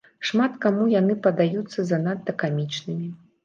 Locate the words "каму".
0.63-0.87